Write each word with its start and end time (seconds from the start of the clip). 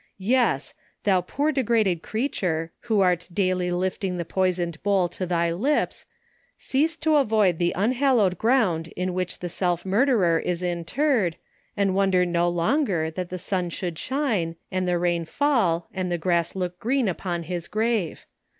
Yes, 0.17 0.73
thou 1.03 1.21
poor 1.21 1.51
degraded 1.51 2.01
creature, 2.01 2.71
who 2.89 3.03
ail 3.03 3.17
daily 3.31 3.69
lifting 3.69 4.17
the 4.17 4.25
poisoned 4.25 4.81
bowl 4.81 5.07
to 5.09 5.27
thy 5.27 5.51
lips, 5.53 6.07
cease 6.57 6.97
to 6.97 7.17
avoid 7.17 7.59
the 7.59 7.71
unhallowed 7.75 8.39
ground 8.39 8.87
in 8.97 9.13
which 9.13 9.37
the 9.37 9.47
self 9.47 9.85
murderer 9.85 10.39
is 10.39 10.63
interred, 10.63 11.35
and 11.77 11.93
won 11.93 12.09
der 12.09 12.25
no 12.25 12.49
longer 12.49 13.11
that 13.11 13.29
the 13.29 13.37
sun 13.37 13.69
should 13.69 13.99
shine, 13.99 14.55
and 14.71 14.87
the 14.87 14.97
rain 14.97 15.23
fall, 15.23 15.87
and 15.93 16.11
the 16.11 16.17
grass 16.17 16.55
look 16.55 16.79
green 16.79 17.07
upon 17.07 17.43
his 17.43 17.67
grave. 17.67 18.25